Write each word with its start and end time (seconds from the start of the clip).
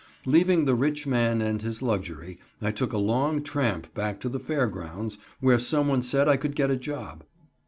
Leaving 0.25 0.65
the 0.65 0.73
rich 0.73 1.05
man 1.05 1.43
and 1.43 1.61
his 1.61 1.83
luxury, 1.83 2.39
I 2.59 2.71
took 2.71 2.91
a 2.91 2.97
long 2.97 3.43
tramp 3.43 3.93
back 3.93 4.19
to 4.21 4.29
the 4.29 4.39
fair 4.39 4.65
grounds, 4.65 5.19
where 5.41 5.59
someone 5.59 6.01
said 6.01 6.27
I 6.27 6.37
could 6.37 6.55
get 6.55 6.71
a 6.71 6.75
job. 6.75 7.23